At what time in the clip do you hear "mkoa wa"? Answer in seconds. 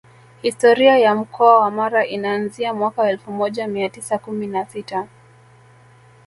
1.15-1.71